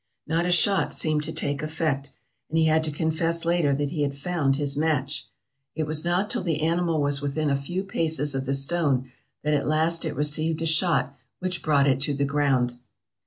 [0.25, 2.09] Not a shot seemed to take effect,
[2.49, 5.27] and he had to confess later that he had found his match.
[5.75, 9.11] It was not till the animal was within a few paces of the stone
[9.43, 12.79] that at last it received a shot which brought it to the ground."